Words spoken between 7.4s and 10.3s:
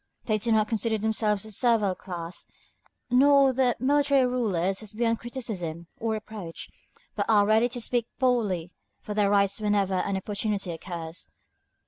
ready to speak boldly for their rights whenever an